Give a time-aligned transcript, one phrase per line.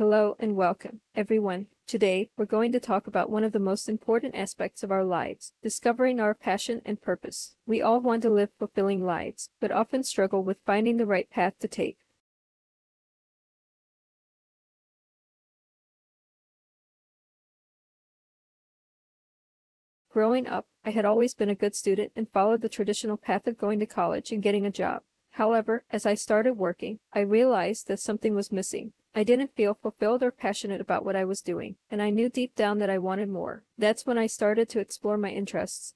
[0.00, 1.66] Hello and welcome, everyone.
[1.86, 5.52] Today, we're going to talk about one of the most important aspects of our lives
[5.62, 7.54] discovering our passion and purpose.
[7.66, 11.58] We all want to live fulfilling lives, but often struggle with finding the right path
[11.58, 11.98] to take.
[20.10, 23.58] Growing up, I had always been a good student and followed the traditional path of
[23.58, 25.02] going to college and getting a job.
[25.40, 28.92] However, as I started working, I realized that something was missing.
[29.14, 32.54] I didn't feel fulfilled or passionate about what I was doing, and I knew deep
[32.54, 33.64] down that I wanted more.
[33.78, 35.94] That's when I started to explore my interests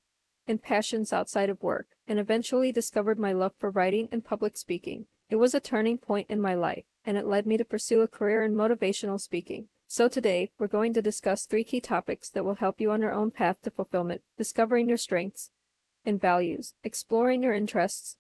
[0.48, 5.08] and passions outside of work, and eventually discovered my love for writing and public speaking.
[5.28, 8.08] It was a turning point in my life, and it led me to pursue a
[8.08, 9.68] career in motivational speaking.
[9.86, 13.12] So today, we're going to discuss three key topics that will help you on your
[13.12, 15.50] own path to fulfillment, discovering your strengths
[16.02, 18.16] and values, exploring your interests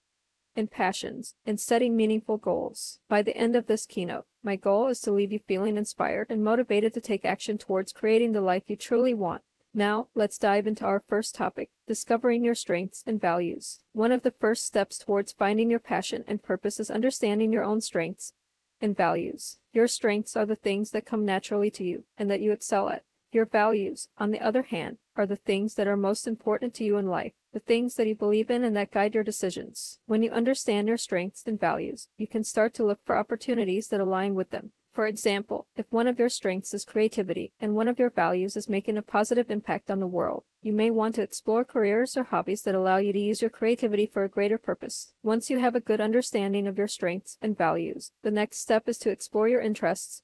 [0.56, 2.98] and passions, and setting meaningful goals.
[3.08, 6.44] By the end of this keynote, my goal is to leave you feeling inspired and
[6.44, 9.42] motivated to take action towards creating the life you truly want.
[9.76, 13.80] Now, let's dive into our first topic discovering your strengths and values.
[13.92, 17.80] One of the first steps towards finding your passion and purpose is understanding your own
[17.80, 18.32] strengths
[18.80, 19.58] and values.
[19.72, 23.02] Your strengths are the things that come naturally to you and that you excel at.
[23.34, 26.98] Your values, on the other hand, are the things that are most important to you
[26.98, 29.98] in life, the things that you believe in and that guide your decisions.
[30.06, 33.98] When you understand your strengths and values, you can start to look for opportunities that
[33.98, 34.70] align with them.
[34.92, 38.68] For example, if one of your strengths is creativity and one of your values is
[38.68, 42.62] making a positive impact on the world, you may want to explore careers or hobbies
[42.62, 45.12] that allow you to use your creativity for a greater purpose.
[45.24, 48.98] Once you have a good understanding of your strengths and values, the next step is
[48.98, 50.22] to explore your interests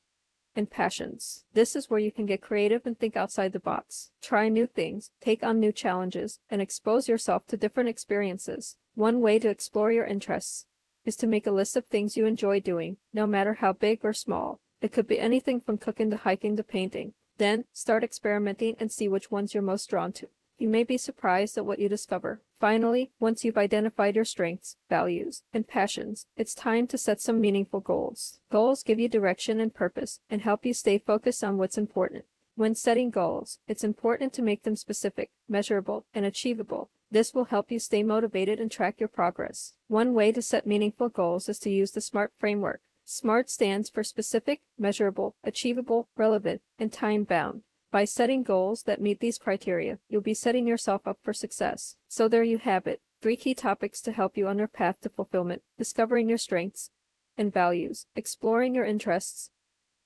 [0.56, 1.44] and passions.
[1.54, 4.10] This is where you can get creative and think outside the box.
[4.20, 8.76] Try new things, take on new challenges, and expose yourself to different experiences.
[8.94, 10.66] One way to explore your interests
[11.04, 14.12] is to make a list of things you enjoy doing, no matter how big or
[14.12, 14.60] small.
[14.80, 17.14] It could be anything from cooking to hiking to painting.
[17.38, 20.28] Then, start experimenting and see which ones you're most drawn to.
[20.60, 22.42] You may be surprised at what you discover.
[22.60, 27.80] Finally, once you've identified your strengths, values, and passions, it's time to set some meaningful
[27.80, 28.40] goals.
[28.52, 32.26] Goals give you direction and purpose and help you stay focused on what's important.
[32.56, 36.90] When setting goals, it's important to make them specific, measurable, and achievable.
[37.10, 39.72] This will help you stay motivated and track your progress.
[39.88, 42.82] One way to set meaningful goals is to use the SMART framework.
[43.06, 47.62] SMART stands for specific, measurable, achievable, relevant, and time bound.
[47.90, 51.96] By setting goals that meet these criteria, you'll be setting yourself up for success.
[52.08, 55.08] So there you have it, three key topics to help you on your path to
[55.08, 56.90] fulfillment, discovering your strengths
[57.36, 59.50] and values, exploring your interests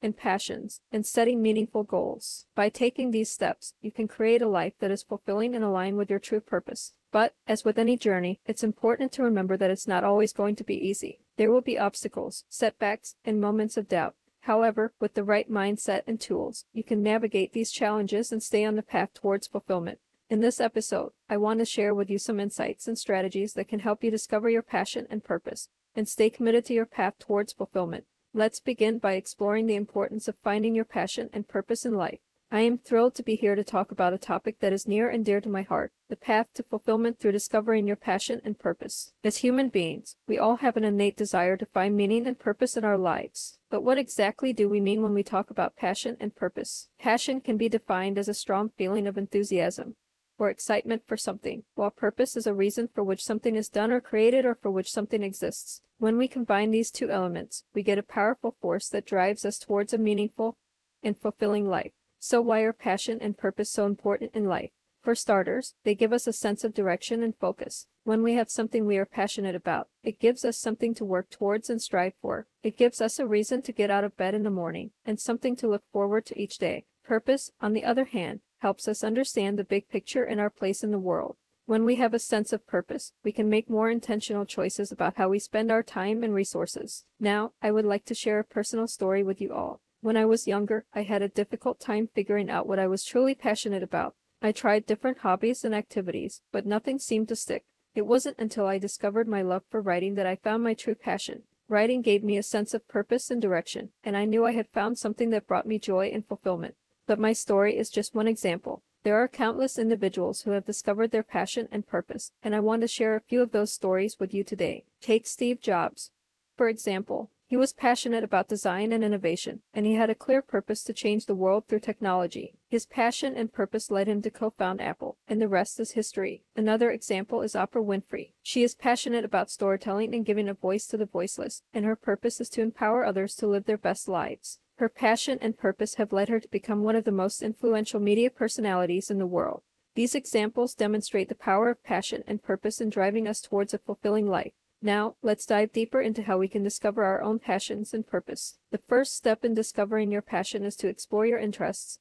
[0.00, 2.46] and passions, and setting meaningful goals.
[2.54, 6.10] By taking these steps, you can create a life that is fulfilling and aligned with
[6.10, 6.92] your true purpose.
[7.10, 10.64] But, as with any journey, it's important to remember that it's not always going to
[10.64, 11.20] be easy.
[11.36, 14.14] There will be obstacles, setbacks, and moments of doubt.
[14.44, 18.76] However, with the right mindset and tools, you can navigate these challenges and stay on
[18.76, 20.00] the path towards fulfillment.
[20.28, 23.80] In this episode, I want to share with you some insights and strategies that can
[23.80, 28.04] help you discover your passion and purpose and stay committed to your path towards fulfillment.
[28.34, 32.20] Let's begin by exploring the importance of finding your passion and purpose in life.
[32.54, 35.24] I am thrilled to be here to talk about a topic that is near and
[35.24, 39.12] dear to my heart the path to fulfillment through discovering your passion and purpose.
[39.24, 42.84] As human beings, we all have an innate desire to find meaning and purpose in
[42.84, 43.58] our lives.
[43.70, 46.88] But what exactly do we mean when we talk about passion and purpose?
[46.96, 49.96] Passion can be defined as a strong feeling of enthusiasm
[50.38, 54.00] or excitement for something, while purpose is a reason for which something is done or
[54.00, 55.82] created or for which something exists.
[55.98, 59.92] When we combine these two elements, we get a powerful force that drives us towards
[59.92, 60.56] a meaningful
[61.02, 61.90] and fulfilling life.
[62.26, 64.70] So why are passion and purpose so important in life?
[65.02, 67.86] For starters, they give us a sense of direction and focus.
[68.04, 71.68] When we have something we are passionate about, it gives us something to work towards
[71.68, 72.46] and strive for.
[72.62, 75.54] It gives us a reason to get out of bed in the morning and something
[75.56, 76.86] to look forward to each day.
[77.04, 80.92] Purpose, on the other hand, helps us understand the big picture and our place in
[80.92, 81.36] the world.
[81.66, 85.28] When we have a sense of purpose, we can make more intentional choices about how
[85.28, 87.04] we spend our time and resources.
[87.20, 89.82] Now, I would like to share a personal story with you all.
[90.04, 93.34] When I was younger, I had a difficult time figuring out what I was truly
[93.34, 94.14] passionate about.
[94.42, 97.64] I tried different hobbies and activities, but nothing seemed to stick.
[97.94, 101.44] It wasn't until I discovered my love for writing that I found my true passion.
[101.70, 104.98] Writing gave me a sense of purpose and direction, and I knew I had found
[104.98, 106.74] something that brought me joy and fulfillment.
[107.06, 108.82] But my story is just one example.
[109.04, 112.88] There are countless individuals who have discovered their passion and purpose, and I want to
[112.88, 114.84] share a few of those stories with you today.
[115.00, 116.10] Take Steve Jobs.
[116.58, 120.82] For example, he was passionate about design and innovation, and he had a clear purpose
[120.82, 122.58] to change the world through technology.
[122.68, 126.42] His passion and purpose led him to co-found Apple, and the rest is history.
[126.56, 128.32] Another example is Oprah Winfrey.
[128.42, 132.40] She is passionate about storytelling and giving a voice to the voiceless, and her purpose
[132.40, 134.58] is to empower others to live their best lives.
[134.78, 138.30] Her passion and purpose have led her to become one of the most influential media
[138.30, 139.62] personalities in the world.
[139.94, 144.26] These examples demonstrate the power of passion and purpose in driving us towards a fulfilling
[144.26, 144.54] life.
[144.84, 148.58] Now, let's dive deeper into how we can discover our own passions and purpose.
[148.70, 152.00] The first step in discovering your passion is to explore your interests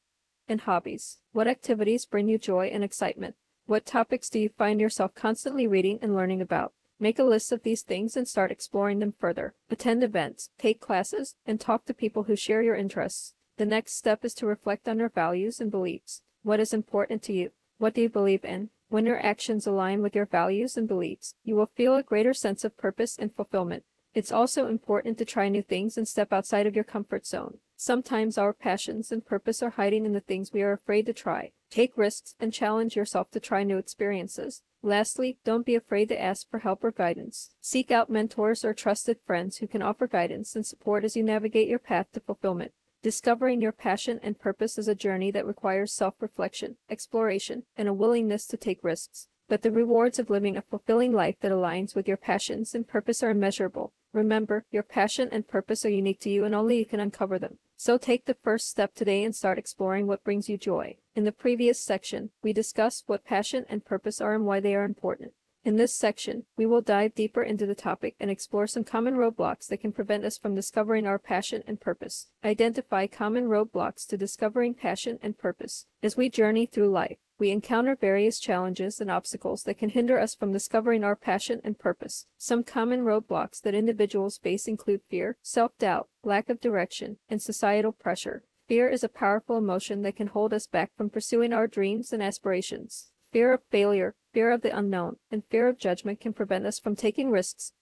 [0.50, 1.20] and hobbies.
[1.32, 3.36] What activities bring you joy and excitement?
[3.68, 6.74] What topics do you find yourself constantly reading and learning about?
[7.00, 9.54] Make a list of these things and start exploring them further.
[9.70, 13.34] Attend events, take classes, and talk to people who share your interests.
[13.56, 16.22] The next step is to reflect on your values and beliefs.
[16.42, 17.52] What is important to you?
[17.78, 18.72] What do you believe in?
[18.94, 22.64] When your actions align with your values and beliefs, you will feel a greater sense
[22.64, 23.86] of purpose and fulfillment.
[24.14, 27.58] It's also important to try new things and step outside of your comfort zone.
[27.76, 31.54] Sometimes our passions and purpose are hiding in the things we are afraid to try.
[31.72, 34.62] Take risks and challenge yourself to try new experiences.
[34.84, 37.50] Lastly, don't be afraid to ask for help or guidance.
[37.62, 41.68] Seek out mentors or trusted friends who can offer guidance and support as you navigate
[41.68, 42.74] your path to fulfillment.
[43.04, 47.94] Discovering your passion and purpose is a journey that requires self reflection, exploration, and a
[47.94, 49.28] willingness to take risks.
[49.50, 53.22] But the rewards of living a fulfilling life that aligns with your passions and purpose
[53.22, 53.92] are immeasurable.
[54.14, 57.58] Remember, your passion and purpose are unique to you and only you can uncover them.
[57.76, 60.96] So take the first step today and start exploring what brings you joy.
[61.14, 64.86] In the previous section, we discussed what passion and purpose are and why they are
[64.86, 65.34] important.
[65.66, 69.68] In this section, we will dive deeper into the topic and explore some common roadblocks
[69.68, 72.28] that can prevent us from discovering our passion and purpose.
[72.44, 75.86] Identify common roadblocks to discovering passion and purpose.
[76.02, 80.36] As we journey through life, we encounter various challenges and obstacles that can hinder us
[80.36, 82.26] from discovering our passion and purpose.
[82.38, 87.94] Some common roadblocks that individuals face include fear, self doubt, lack of direction, and societal
[87.94, 88.44] pressure.
[88.68, 92.22] Fear is a powerful emotion that can hold us back from pursuing our dreams and
[92.22, 93.13] aspirations.
[93.34, 96.96] Fear of failure, fear of the unknown, and fear of judgment can prevent us from
[96.96, 97.74] taking risks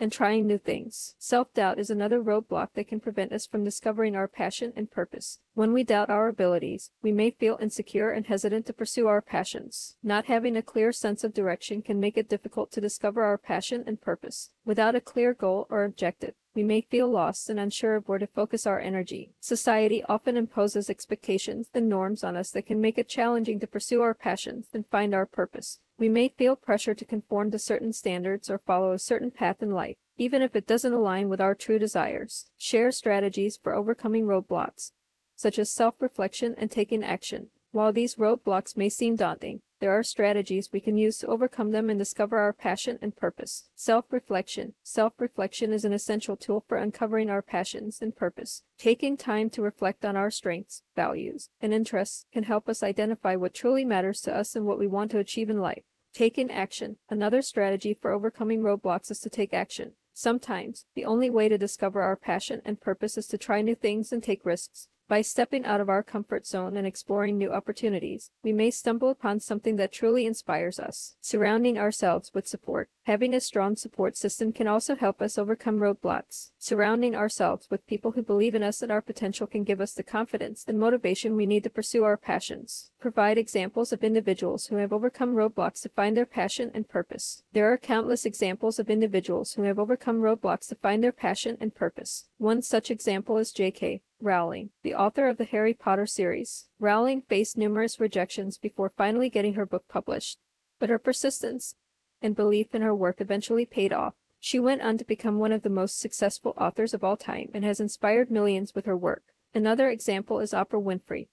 [0.00, 1.14] and trying new things.
[1.18, 5.40] Self doubt is another roadblock that can prevent us from discovering our passion and purpose.
[5.52, 9.98] When we doubt our abilities, we may feel insecure and hesitant to pursue our passions.
[10.02, 13.84] Not having a clear sense of direction can make it difficult to discover our passion
[13.86, 14.52] and purpose.
[14.64, 18.26] Without a clear goal or objective, we may feel lost and unsure of where to
[18.26, 19.32] focus our energy.
[19.40, 24.02] Society often imposes expectations and norms on us that can make it challenging to pursue
[24.02, 25.80] our passions and find our purpose.
[25.98, 29.70] We may feel pressure to conform to certain standards or follow a certain path in
[29.70, 32.46] life, even if it doesn't align with our true desires.
[32.56, 34.92] Share strategies for overcoming roadblocks,
[35.36, 37.48] such as self reflection and taking action.
[37.74, 41.90] While these roadblocks may seem daunting, there are strategies we can use to overcome them
[41.90, 43.64] and discover our passion and purpose.
[43.74, 44.74] Self reflection.
[44.84, 48.62] Self reflection is an essential tool for uncovering our passions and purpose.
[48.78, 53.54] Taking time to reflect on our strengths, values, and interests can help us identify what
[53.54, 55.82] truly matters to us and what we want to achieve in life.
[56.12, 56.98] Taking action.
[57.10, 59.94] Another strategy for overcoming roadblocks is to take action.
[60.12, 64.12] Sometimes, the only way to discover our passion and purpose is to try new things
[64.12, 64.86] and take risks.
[65.14, 69.38] By stepping out of our comfort zone and exploring new opportunities, we may stumble upon
[69.38, 71.14] something that truly inspires us.
[71.20, 72.88] Surrounding ourselves with support.
[73.04, 76.50] Having a strong support system can also help us overcome roadblocks.
[76.58, 80.02] Surrounding ourselves with people who believe in us and our potential can give us the
[80.02, 82.90] confidence and motivation we need to pursue our passions.
[82.98, 87.44] Provide examples of individuals who have overcome roadblocks to find their passion and purpose.
[87.52, 91.72] There are countless examples of individuals who have overcome roadblocks to find their passion and
[91.72, 92.26] purpose.
[92.38, 94.00] One such example is J.K.
[94.24, 96.66] Rowling, the author of the Harry Potter series.
[96.80, 100.38] Rowling faced numerous rejections before finally getting her book published,
[100.80, 101.74] but her persistence
[102.22, 104.14] and belief in her work eventually paid off.
[104.40, 107.64] She went on to become one of the most successful authors of all time and
[107.64, 109.22] has inspired millions with her work.
[109.54, 111.28] Another example is Oprah Winfrey,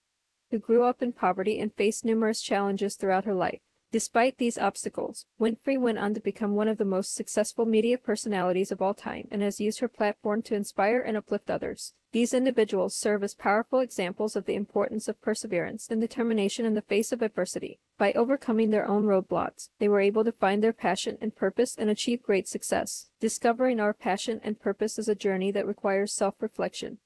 [0.50, 3.62] who grew up in poverty and faced numerous challenges throughout her life.
[3.92, 8.72] Despite these obstacles, Winfrey went on to become one of the most successful media personalities
[8.72, 11.94] of all time and has used her platform to inspire and uplift others.
[12.14, 16.82] These individuals serve as powerful examples of the importance of perseverance and determination in the
[16.82, 17.80] face of adversity.
[17.98, 21.90] By overcoming their own roadblocks, they were able to find their passion and purpose and
[21.90, 23.10] achieve great success.
[23.20, 27.00] Discovering our passion and purpose is a journey that requires self reflection,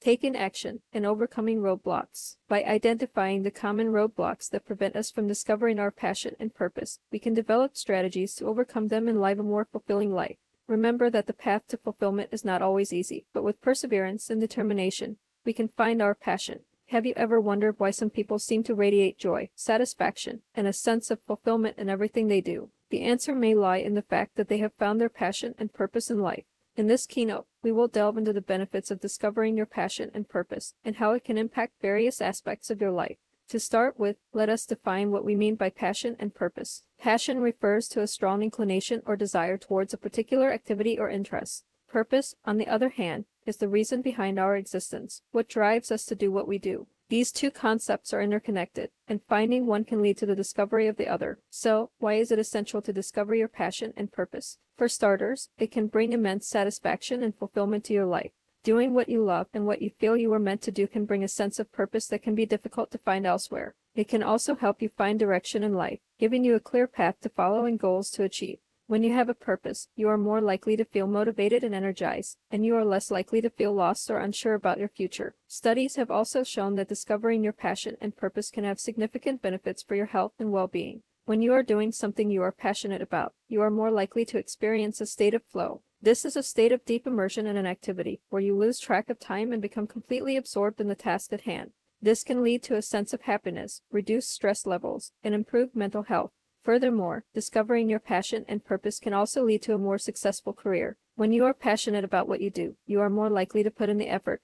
[0.00, 2.36] taking action, and overcoming roadblocks.
[2.48, 7.18] By identifying the common roadblocks that prevent us from discovering our passion and purpose, we
[7.18, 10.36] can develop strategies to overcome them and live a more fulfilling life.
[10.66, 15.16] Remember that the path to fulfillment is not always easy, but with perseverance and determination,
[15.44, 16.60] we can find our passion.
[16.90, 21.10] Have you ever wondered why some people seem to radiate joy, satisfaction, and a sense
[21.10, 22.70] of fulfillment in everything they do?
[22.90, 26.10] The answer may lie in the fact that they have found their passion and purpose
[26.10, 26.44] in life.
[26.76, 30.74] In this keynote, we will delve into the benefits of discovering your passion and purpose
[30.84, 33.16] and how it can impact various aspects of your life.
[33.48, 36.82] To start with, let us define what we mean by passion and purpose.
[36.98, 41.64] Passion refers to a strong inclination or desire towards a particular activity or interest.
[41.88, 46.14] Purpose, on the other hand, is the reason behind our existence, what drives us to
[46.14, 46.88] do what we do.
[47.08, 51.06] These two concepts are interconnected, and finding one can lead to the discovery of the
[51.06, 51.38] other.
[51.50, 54.58] So, why is it essential to discover your passion and purpose?
[54.76, 58.32] For starters, it can bring immense satisfaction and fulfillment to your life.
[58.64, 61.22] Doing what you love and what you feel you were meant to do can bring
[61.22, 63.76] a sense of purpose that can be difficult to find elsewhere.
[63.94, 67.28] It can also help you find direction in life, giving you a clear path to
[67.28, 68.58] follow and goals to achieve.
[68.86, 72.64] When you have a purpose, you are more likely to feel motivated and energized, and
[72.64, 75.34] you are less likely to feel lost or unsure about your future.
[75.48, 79.94] Studies have also shown that discovering your passion and purpose can have significant benefits for
[79.94, 81.02] your health and well being.
[81.24, 85.00] When you are doing something you are passionate about, you are more likely to experience
[85.00, 88.42] a state of flow, this is a state of deep immersion in an activity where
[88.42, 91.72] you lose track of time and become completely absorbed in the task at hand.
[92.00, 96.30] This can lead to a sense of happiness, reduced stress levels, and improved mental health.
[96.66, 100.96] Furthermore, discovering your passion and purpose can also lead to a more successful career.
[101.14, 103.98] When you are passionate about what you do, you are more likely to put in
[103.98, 104.42] the effort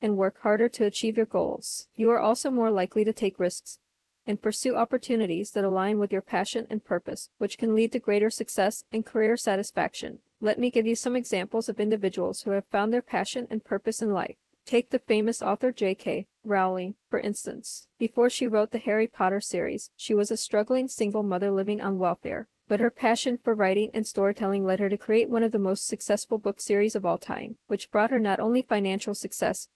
[0.00, 1.88] and work harder to achieve your goals.
[1.96, 3.80] You are also more likely to take risks
[4.24, 8.30] and pursue opportunities that align with your passion and purpose, which can lead to greater
[8.30, 10.20] success and career satisfaction.
[10.40, 14.00] Let me give you some examples of individuals who have found their passion and purpose
[14.00, 14.36] in life.
[14.66, 16.26] Take the famous author J.K.
[16.44, 17.86] Rowling, for instance.
[17.98, 21.98] Before she wrote the Harry Potter series, she was a struggling single mother living on
[21.98, 22.48] welfare.
[22.66, 25.86] But her passion for writing and storytelling led her to create one of the most
[25.86, 29.68] successful book series of all time, which brought her not only financial success,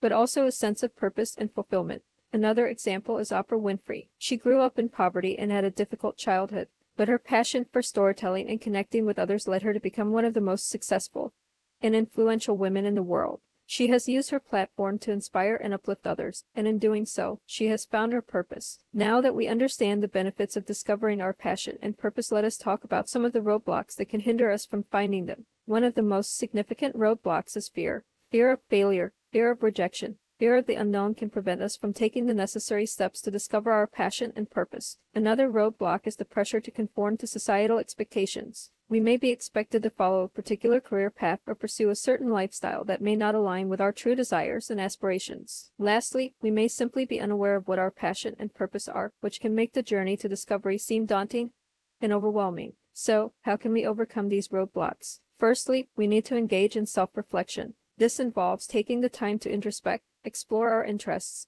[0.00, 2.02] but also a sense of purpose and fulfillment.
[2.32, 4.08] Another example is Oprah Winfrey.
[4.16, 6.68] She grew up in poverty and had a difficult childhood
[7.00, 10.34] but her passion for storytelling and connecting with others led her to become one of
[10.34, 11.32] the most successful
[11.80, 13.40] and influential women in the world.
[13.72, 17.68] She has used her platform to inspire and uplift others, and in doing so, she
[17.68, 18.80] has found her purpose.
[18.92, 22.82] Now that we understand the benefits of discovering our passion and purpose, let us talk
[22.82, 25.46] about some of the roadblocks that can hinder us from finding them.
[25.66, 30.56] One of the most significant roadblocks is fear fear of failure, fear of rejection, Fear
[30.56, 34.32] of the unknown can prevent us from taking the necessary steps to discover our passion
[34.34, 34.96] and purpose.
[35.14, 38.70] Another roadblock is the pressure to conform to societal expectations.
[38.90, 42.82] We may be expected to follow a particular career path or pursue a certain lifestyle
[42.86, 45.70] that may not align with our true desires and aspirations.
[45.78, 49.54] Lastly, we may simply be unaware of what our passion and purpose are, which can
[49.54, 51.52] make the journey to discovery seem daunting
[52.00, 52.72] and overwhelming.
[52.92, 55.20] So, how can we overcome these roadblocks?
[55.38, 57.74] Firstly, we need to engage in self reflection.
[57.96, 61.46] This involves taking the time to introspect explore our interests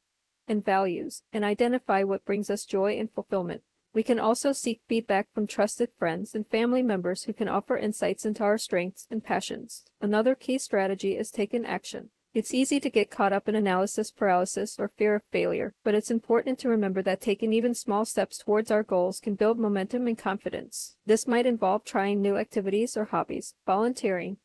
[0.48, 3.62] and values, and identify what brings us joy and fulfillment.
[3.94, 8.24] We can also seek feedback from trusted friends and family members who can offer insights
[8.24, 9.84] into our strengths and passions.
[10.00, 12.10] Another key strategy is taking action.
[12.32, 16.10] It's easy to get caught up in analysis paralysis or fear of failure, but it's
[16.10, 20.16] important to remember that taking even small steps towards our goals can build momentum and
[20.16, 20.96] confidence.
[21.04, 24.38] This might involve trying new activities or hobbies, volunteering,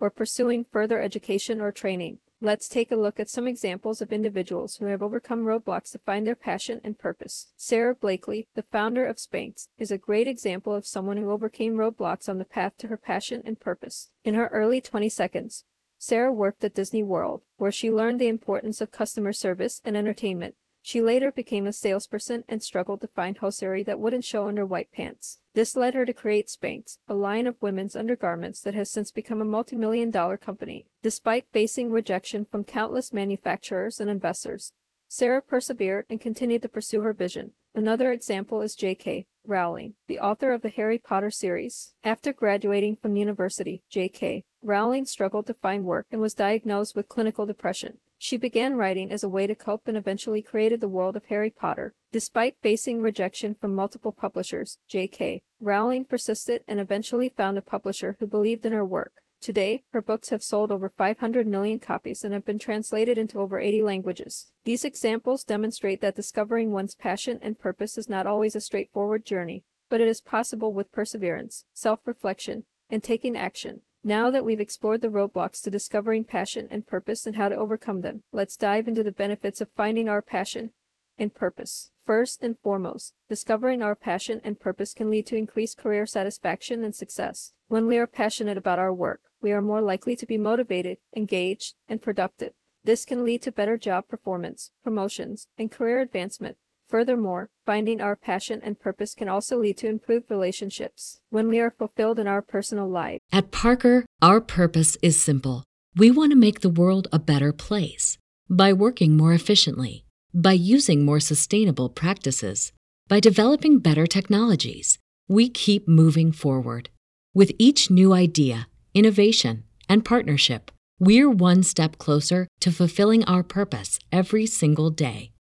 [0.00, 2.20] or pursuing further education or training.
[2.42, 6.26] Let's take a look at some examples of individuals who have overcome roadblocks to find
[6.26, 7.46] their passion and purpose.
[7.56, 12.28] Sara Blakely, the founder of Spanx, is a great example of someone who overcame roadblocks
[12.28, 14.10] on the path to her passion and purpose.
[14.22, 15.64] In her early 20 seconds,
[15.96, 20.56] Sara worked at Disney World, where she learned the importance of customer service and entertainment.
[20.86, 24.92] She later became a salesperson and struggled to find hosiery that wouldn't show under white
[24.92, 25.40] pants.
[25.52, 29.40] This led her to create Spanx, a line of women's undergarments that has since become
[29.40, 30.86] a multi-million dollar company.
[31.02, 34.74] Despite facing rejection from countless manufacturers and investors,
[35.08, 37.50] Sara persevered and continued to pursue her vision.
[37.74, 39.26] Another example is J.K.
[39.44, 41.94] Rowling, the author of the Harry Potter series.
[42.04, 44.44] After graduating from university, J.K.
[44.62, 47.98] Rowling struggled to find work and was diagnosed with clinical depression.
[48.18, 51.50] She began writing as a way to cope and eventually created the world of Harry
[51.50, 51.94] Potter.
[52.12, 55.42] Despite facing rejection from multiple publishers, J.K.
[55.60, 59.12] Rowling persisted and eventually found a publisher who believed in her work.
[59.40, 63.60] Today, her books have sold over 500 million copies and have been translated into over
[63.60, 64.50] 80 languages.
[64.64, 69.62] These examples demonstrate that discovering one's passion and purpose is not always a straightforward journey,
[69.90, 73.82] but it is possible with perseverance, self reflection, and taking action.
[74.06, 78.02] Now that we've explored the roadblocks to discovering passion and purpose and how to overcome
[78.02, 80.70] them, let's dive into the benefits of finding our passion
[81.18, 81.90] and purpose.
[82.04, 86.94] First and foremost, discovering our passion and purpose can lead to increased career satisfaction and
[86.94, 87.52] success.
[87.66, 91.74] When we are passionate about our work, we are more likely to be motivated, engaged,
[91.88, 92.52] and productive.
[92.84, 96.58] This can lead to better job performance, promotions, and career advancement.
[96.88, 101.74] Furthermore, finding our passion and purpose can also lead to improved relationships when we are
[101.76, 103.20] fulfilled in our personal life.
[103.32, 105.64] At Parker, our purpose is simple.
[105.96, 111.04] We want to make the world a better place by working more efficiently, by using
[111.04, 112.72] more sustainable practices,
[113.08, 114.98] by developing better technologies.
[115.28, 116.90] We keep moving forward.
[117.34, 123.98] With each new idea, innovation, and partnership, we're one step closer to fulfilling our purpose
[124.12, 125.32] every single day.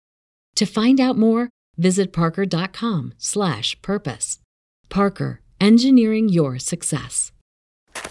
[0.56, 4.40] To find out more, visit parker.com/purpose.
[4.90, 7.32] Parker, engineering your success.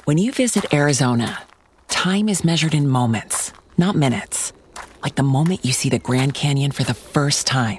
[0.05, 1.43] When you visit Arizona,
[1.89, 4.53] time is measured in moments, not minutes.
[5.03, 7.79] Like the moment you see the Grand Canyon for the first time.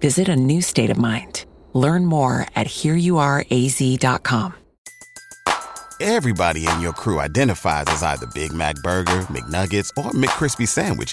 [0.00, 1.44] Visit a new state of mind.
[1.72, 4.54] Learn more at hereyouareaz.com.
[6.00, 11.12] Everybody in your crew identifies as either Big Mac Burger, McNuggets, or McCrispy Sandwich,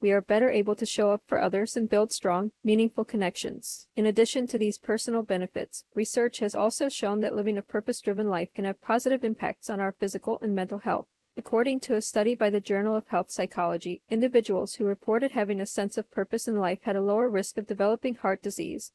[0.00, 3.88] We are better able to show up for others and build strong, meaningful connections.
[3.96, 8.28] In addition to these personal benefits, research has also shown that living a purpose driven
[8.28, 11.06] life can have positive impacts on our physical and mental health.
[11.36, 15.66] According to a study by the Journal of Health Psychology, individuals who reported having a
[15.66, 18.92] sense of purpose in life had a lower risk of developing heart disease,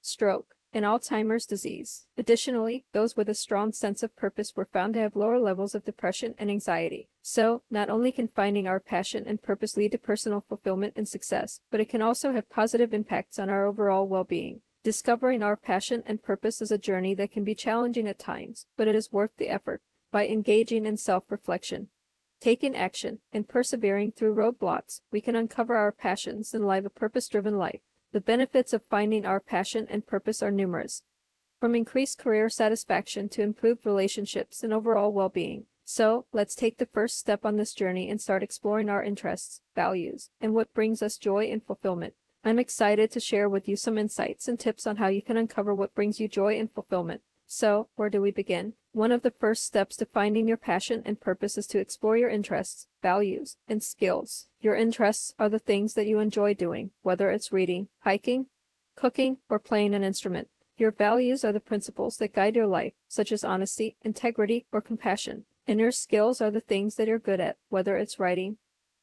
[0.00, 2.06] stroke, and Alzheimer's disease.
[2.16, 5.84] Additionally, those with a strong sense of purpose were found to have lower levels of
[5.84, 7.08] depression and anxiety.
[7.22, 11.60] So, not only can finding our passion and purpose lead to personal fulfillment and success,
[11.70, 14.62] but it can also have positive impacts on our overall well being.
[14.82, 18.88] Discovering our passion and purpose is a journey that can be challenging at times, but
[18.88, 21.88] it is worth the effort by engaging in self-reflection,
[22.40, 27.58] taking action, and persevering through roadblocks, we can uncover our passions and live a purpose-driven
[27.58, 27.80] life.
[28.12, 31.02] The benefits of finding our passion and purpose are numerous,
[31.60, 35.66] from increased career satisfaction to improved relationships and overall well-being.
[35.92, 40.30] So, let's take the first step on this journey and start exploring our interests, values,
[40.40, 42.14] and what brings us joy and fulfillment.
[42.44, 45.74] I'm excited to share with you some insights and tips on how you can uncover
[45.74, 47.22] what brings you joy and fulfillment.
[47.48, 48.74] So, where do we begin?
[48.92, 52.30] One of the first steps to finding your passion and purpose is to explore your
[52.30, 54.46] interests, values, and skills.
[54.60, 58.46] Your interests are the things that you enjoy doing, whether it's reading, hiking,
[58.94, 60.50] cooking, or playing an instrument.
[60.76, 65.46] Your values are the principles that guide your life, such as honesty, integrity, or compassion.
[65.66, 68.58] And your skills are the things that you're good at, whether it's writing,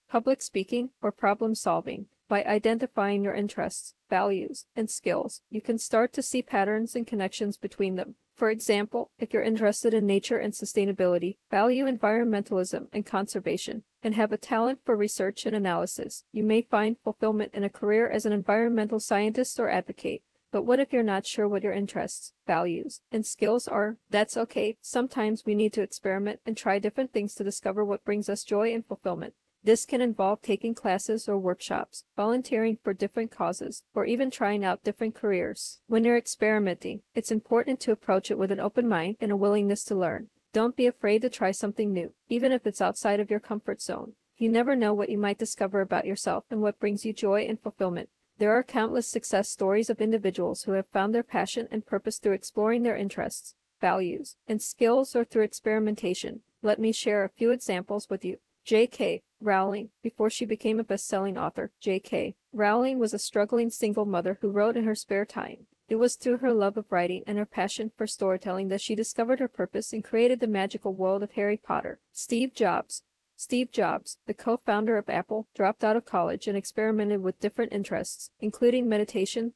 [0.09, 2.07] public speaking, or problem solving.
[2.29, 7.55] By identifying your interests, values, and skills, you can start to see patterns and connections
[7.55, 8.15] between them.
[8.35, 14.31] For example, if you're interested in nature and sustainability, value environmentalism and conservation, and have
[14.31, 18.33] a talent for research and analysis, you may find fulfillment in a career as an
[18.33, 20.21] environmental scientist or advocate.
[20.51, 23.97] But what if you're not sure what your interests, values, and skills are?
[24.09, 24.77] That's okay.
[24.81, 28.73] Sometimes we need to experiment and try different things to discover what brings us joy
[28.73, 29.33] and fulfillment.
[29.63, 34.83] This can involve taking classes or workshops, volunteering for different causes, or even trying out
[34.83, 35.81] different careers.
[35.87, 39.83] When you're experimenting, it's important to approach it with an open mind and a willingness
[39.85, 40.29] to learn.
[40.53, 44.13] Don't be afraid to try something new, even if it's outside of your comfort zone.
[44.37, 47.59] You never know what you might discover about yourself and what brings you joy and
[47.59, 48.09] fulfillment.
[48.39, 52.33] There are countless success stories of individuals who have found their passion and purpose through
[52.33, 56.41] exploring their interests, values, and skills or through experimentation.
[56.61, 58.37] Let me share a few examples with you.
[58.63, 59.23] J.K.
[59.41, 62.35] Rowling, before she became a best-selling author, J.K.
[62.53, 65.65] Rowling was a struggling single mother who wrote in her spare time.
[65.89, 69.39] It was through her love of writing and her passion for storytelling that she discovered
[69.39, 71.99] her purpose and created the magical world of Harry Potter.
[72.11, 73.03] Steve Jobs.
[73.39, 78.31] Steve Jobs, the co-founder of Apple, dropped out of college and experimented with different interests,
[78.39, 79.53] including meditation,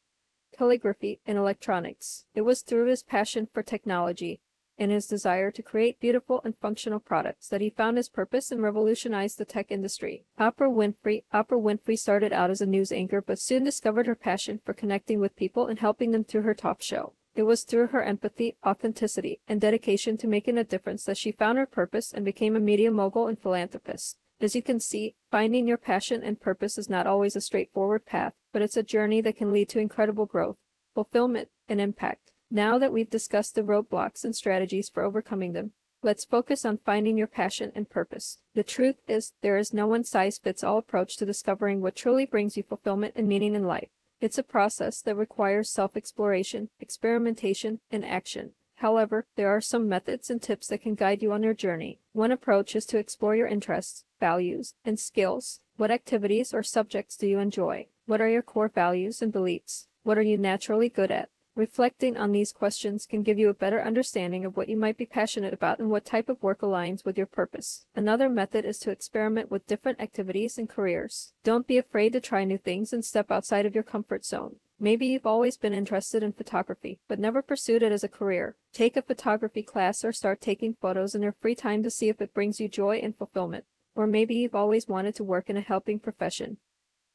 [0.55, 2.25] calligraphy, and electronics.
[2.35, 4.39] It was through his passion for technology
[4.77, 8.61] and his desire to create beautiful and functional products that he found his purpose and
[8.61, 10.25] revolutionized the tech industry.
[10.39, 14.59] Oprah Winfrey Oprah Winfrey started out as a news anchor but soon discovered her passion
[14.63, 17.13] for connecting with people and helping them through her talk show.
[17.33, 21.57] It was through her empathy, authenticity, and dedication to making a difference that she found
[21.57, 24.17] her purpose and became a media mogul and philanthropist.
[24.41, 28.33] As you can see, finding your passion and purpose is not always a straightforward path,
[28.51, 30.57] but it's a journey that can lead to incredible growth,
[30.93, 32.31] fulfillment, and impact.
[32.49, 35.71] Now that we've discussed the roadblocks and strategies for overcoming them,
[36.03, 38.39] let's focus on finding your passion and purpose.
[38.55, 42.25] The truth is, there is no one size fits all approach to discovering what truly
[42.25, 43.89] brings you fulfillment and meaning in life.
[44.21, 48.51] It's a process that requires self exploration, experimentation, and action.
[48.75, 51.99] However, there are some methods and tips that can guide you on your journey.
[52.13, 55.59] One approach is to explore your interests, values, and skills.
[55.77, 57.87] What activities or subjects do you enjoy?
[58.05, 59.87] What are your core values and beliefs?
[60.03, 61.29] What are you naturally good at?
[61.55, 65.05] Reflecting on these questions can give you a better understanding of what you might be
[65.05, 67.85] passionate about and what type of work aligns with your purpose.
[67.93, 71.33] Another method is to experiment with different activities and careers.
[71.43, 74.55] Don't be afraid to try new things and step outside of your comfort zone.
[74.79, 78.55] Maybe you've always been interested in photography, but never pursued it as a career.
[78.71, 82.21] Take a photography class or start taking photos in your free time to see if
[82.21, 83.65] it brings you joy and fulfillment.
[83.93, 86.57] Or maybe you've always wanted to work in a helping profession,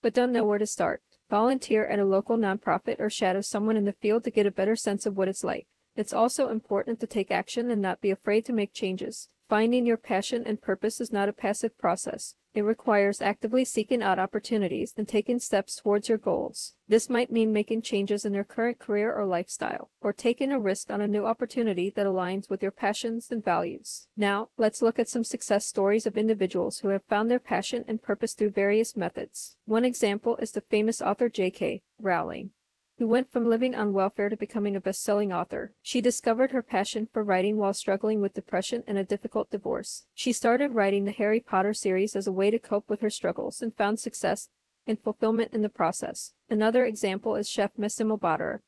[0.03, 1.03] but don't know where to start.
[1.29, 4.77] Volunteer at a local nonprofit or shadow someone in the field to get a better
[4.77, 5.67] sense of what it's like.
[5.97, 9.29] It's also important to take action and not be afraid to make changes.
[9.49, 12.37] Finding your passion and purpose is not a passive process.
[12.57, 16.73] It requires actively seeking out opportunities and taking steps towards your goals.
[16.89, 20.91] This might mean making changes in your current career or lifestyle, or taking a risk
[20.91, 24.09] on a new opportunity that aligns with your passions and values.
[24.17, 28.03] Now, let's look at some success stories of individuals who have found their passion and
[28.03, 29.57] purpose through various methods.
[29.67, 31.83] One example is the famous author J.K.
[32.01, 32.53] Rowling
[32.99, 35.73] who went from living on welfare to becoming a best-selling author.
[35.83, 40.07] She discovered her passion for writing while struggling with depression and a difficult divorce.
[40.15, 43.61] She started writing the Harry Potter series as a way to cope with her struggles
[43.61, 44.49] and found success
[44.87, 46.33] and fulfillment in the process.
[46.49, 48.61] Another example is Chef Massimo Bottura,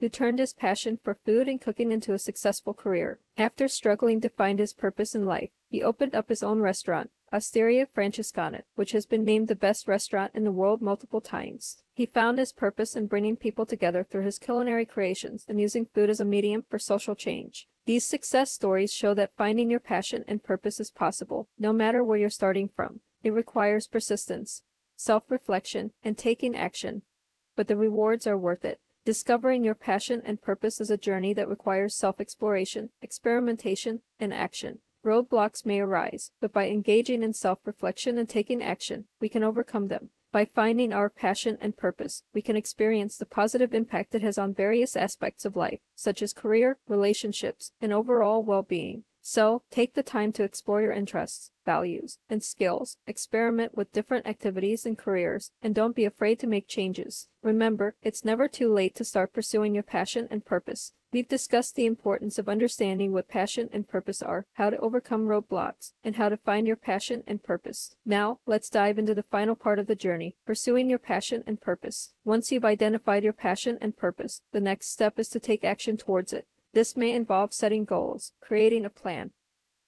[0.00, 3.18] who turned his passion for food and cooking into a successful career.
[3.36, 7.86] After struggling to find his purpose in life, he opened up his own restaurant, Osteria
[7.86, 11.82] Francescana, which has been named the best restaurant in the world multiple times.
[11.96, 16.10] He found his purpose in bringing people together through his culinary creations and using food
[16.10, 17.68] as a medium for social change.
[17.86, 22.18] These success stories show that finding your passion and purpose is possible, no matter where
[22.18, 23.00] you're starting from.
[23.22, 24.62] It requires persistence,
[24.96, 27.00] self-reflection, and taking action,
[27.56, 28.78] but the rewards are worth it.
[29.06, 34.80] Discovering your passion and purpose is a journey that requires self-exploration, experimentation, and action.
[35.02, 40.10] Roadblocks may arise, but by engaging in self-reflection and taking action, we can overcome them.
[40.36, 44.52] By finding our passion and purpose, we can experience the positive impact it has on
[44.52, 49.04] various aspects of life, such as career, relationships, and overall well-being.
[49.28, 54.86] So, take the time to explore your interests, values, and skills, experiment with different activities
[54.86, 57.26] and careers, and don't be afraid to make changes.
[57.42, 60.92] Remember, it's never too late to start pursuing your passion and purpose.
[61.12, 65.94] We've discussed the importance of understanding what passion and purpose are, how to overcome roadblocks,
[66.04, 67.96] and how to find your passion and purpose.
[68.04, 72.12] Now, let's dive into the final part of the journey, pursuing your passion and purpose.
[72.24, 76.32] Once you've identified your passion and purpose, the next step is to take action towards
[76.32, 76.46] it.
[76.76, 79.30] This may involve setting goals, creating a plan,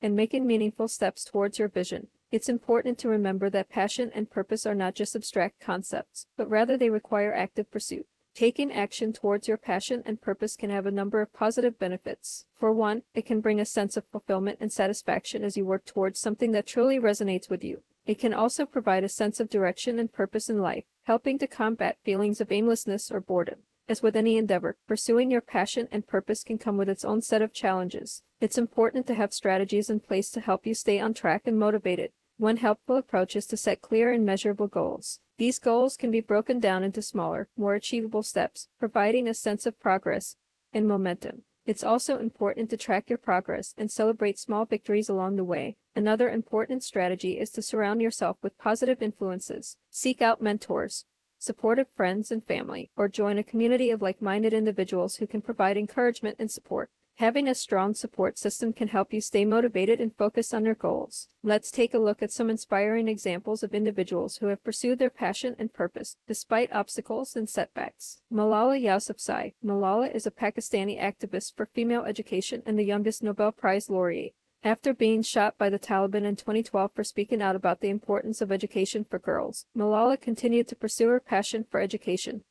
[0.00, 2.06] and making meaningful steps towards your vision.
[2.32, 6.78] It's important to remember that passion and purpose are not just abstract concepts, but rather
[6.78, 8.06] they require active pursuit.
[8.34, 12.46] Taking action towards your passion and purpose can have a number of positive benefits.
[12.58, 16.18] For one, it can bring a sense of fulfillment and satisfaction as you work towards
[16.18, 17.82] something that truly resonates with you.
[18.06, 21.98] It can also provide a sense of direction and purpose in life, helping to combat
[22.02, 23.58] feelings of aimlessness or boredom.
[23.88, 27.40] As with any endeavor, pursuing your passion and purpose can come with its own set
[27.40, 28.22] of challenges.
[28.38, 32.12] It's important to have strategies in place to help you stay on track and motivated.
[32.36, 35.20] One helpful approach is to set clear and measurable goals.
[35.38, 39.80] These goals can be broken down into smaller, more achievable steps, providing a sense of
[39.80, 40.36] progress
[40.72, 41.44] and momentum.
[41.64, 45.76] It's also important to track your progress and celebrate small victories along the way.
[45.96, 49.76] Another important strategy is to surround yourself with positive influences.
[49.90, 51.06] Seek out mentors,
[51.38, 56.36] supportive friends and family, or join a community of like-minded individuals who can provide encouragement
[56.38, 56.90] and support.
[57.18, 61.26] Having a strong support system can help you stay motivated and focused on your goals.
[61.42, 65.56] Let's take a look at some inspiring examples of individuals who have pursued their passion
[65.58, 68.20] and purpose despite obstacles and setbacks.
[68.32, 69.54] Malala Yousafzai.
[69.64, 74.34] Malala is a Pakistani activist for female education and the youngest Nobel Prize laureate.
[74.64, 78.50] After being shot by the Taliban in 2012 for speaking out about the importance of
[78.50, 82.42] education for girls, Malala continued to pursue her passion for education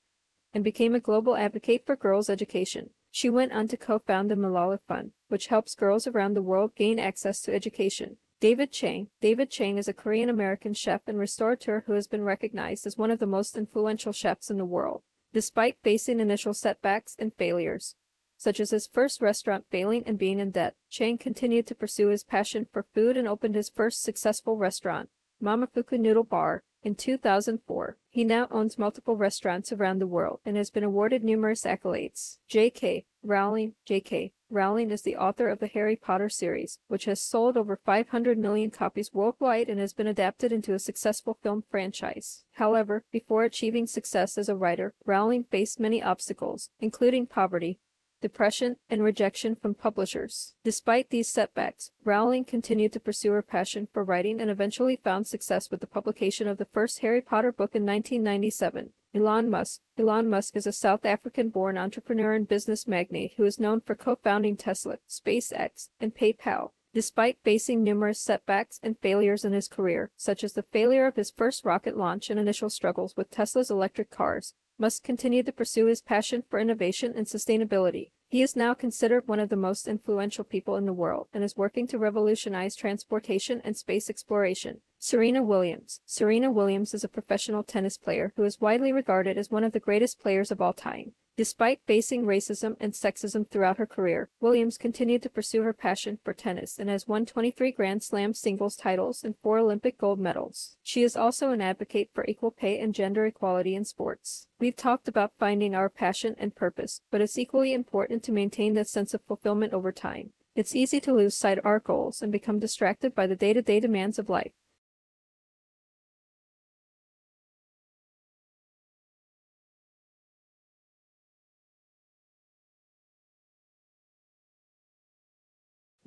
[0.53, 2.91] and became a global advocate for girls' education.
[3.11, 6.97] She went on to co-found the Malala Fund, which helps girls around the world gain
[6.97, 8.17] access to education.
[8.39, 9.09] David Chang.
[9.19, 13.11] David Chang is a Korean American chef and restaurateur who has been recognized as one
[13.11, 15.01] of the most influential chefs in the world.
[15.33, 17.95] Despite facing initial setbacks and failures,
[18.38, 22.23] such as his first restaurant failing and being in debt, Chang continued to pursue his
[22.23, 25.10] passion for food and opened his first successful restaurant,
[25.41, 27.97] Momofuku Noodle Bar, in 2004.
[28.10, 32.38] He now owns multiple restaurants around the world and has been awarded numerous accolades.
[32.47, 33.06] J.K.
[33.23, 34.32] Rowling J.K.
[34.50, 38.71] Rowling is the author of the Harry Potter series, which has sold over 500 million
[38.71, 42.45] copies worldwide and has been adapted into a successful film franchise.
[42.54, 47.80] However, before achieving success as a writer, Rowling faced many obstacles, including poverty,
[48.21, 50.56] depression, and rejection from publishers.
[50.63, 55.69] Despite these setbacks, Rowling continued to pursue her passion for writing and eventually found success
[55.69, 58.91] with the publication of the first Harry Potter book in 1997.
[59.15, 59.82] Elon Musk.
[59.97, 63.95] Elon Musk is a South African born entrepreneur and business magnate who is known for
[63.95, 66.71] co founding Tesla, SpaceX, and PayPal.
[66.93, 71.32] Despite facing numerous setbacks and failures in his career, such as the failure of his
[71.32, 76.03] first rocket launch and initial struggles with Tesla's electric cars, Musk continue to pursue his
[76.03, 78.11] passion for innovation and sustainability.
[78.27, 81.57] He is now considered one of the most influential people in the world and is
[81.57, 84.81] working to revolutionize transportation and space exploration.
[84.99, 86.01] Serena Williams.
[86.05, 89.79] Serena Williams is a professional tennis player who is widely regarded as one of the
[89.79, 91.13] greatest players of all time.
[91.38, 96.34] Despite facing racism and sexism throughout her career, Williams continued to pursue her passion for
[96.34, 100.78] tennis and has won 23 Grand Slam singles titles and four Olympic gold medals.
[100.82, 104.47] She is also an advocate for equal pay and gender equality in sports.
[104.60, 108.89] We've talked about finding our passion and purpose, but it's equally important to maintain that
[108.89, 110.32] sense of fulfillment over time.
[110.56, 113.62] It's easy to lose sight of our goals and become distracted by the day to
[113.62, 114.54] day demands of life.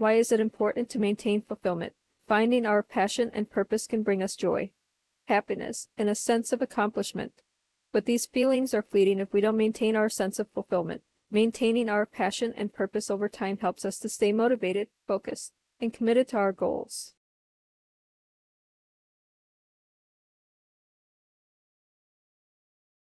[0.01, 1.93] Why is it important to maintain fulfillment?
[2.27, 4.71] Finding our passion and purpose can bring us joy,
[5.29, 7.43] happiness, and a sense of accomplishment.
[7.93, 11.03] But these feelings are fleeting if we don't maintain our sense of fulfillment.
[11.31, 16.29] Maintaining our passion and purpose over time helps us to stay motivated, focused, and committed
[16.29, 17.13] to our goals.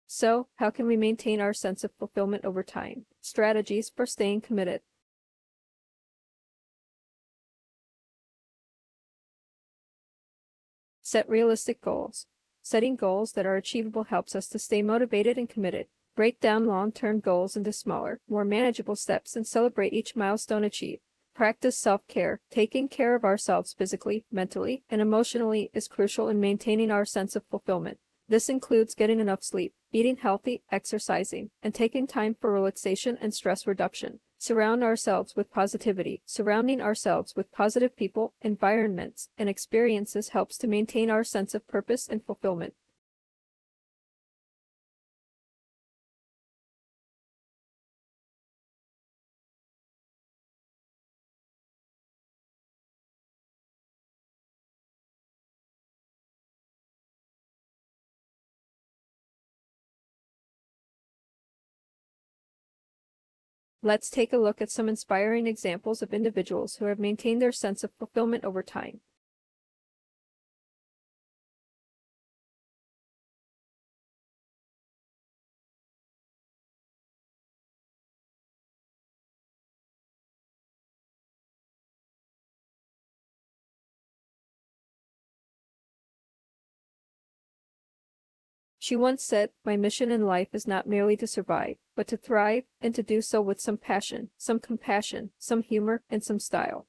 [0.08, 3.06] So, how can we maintain our sense of fulfillment over time?
[3.22, 4.82] Strategies for staying committed.
[11.12, 12.28] Set realistic goals.
[12.62, 15.88] Setting goals that are achievable helps us to stay motivated and committed.
[16.16, 21.02] Break down long term goals into smaller, more manageable steps and celebrate each milestone achieved.
[21.34, 22.42] Practice self care.
[22.52, 27.44] Taking care of ourselves physically, mentally, and emotionally is crucial in maintaining our sense of
[27.50, 27.98] fulfillment.
[28.28, 33.66] This includes getting enough sleep, eating healthy, exercising, and taking time for relaxation and stress
[33.66, 34.20] reduction.
[34.42, 36.22] Surround ourselves with positivity.
[36.26, 42.08] Surrounding ourselves with positive people, environments, and experiences helps to maintain our sense of purpose
[42.08, 42.74] and fulfillment.
[63.82, 67.82] Let's take a look at some inspiring examples of individuals who have maintained their sense
[67.82, 69.00] of fulfillment over time.
[88.90, 92.64] She once said, My mission in life is not merely to survive, but to thrive
[92.82, 96.88] and to do so with some passion, some compassion, some humor, and some style.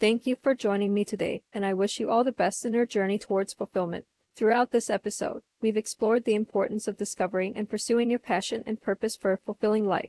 [0.00, 2.86] Thank you for joining me today, and I wish you all the best in your
[2.86, 4.06] journey towards fulfillment.
[4.34, 9.14] Throughout this episode, we've explored the importance of discovering and pursuing your passion and purpose
[9.14, 10.08] for a fulfilling life.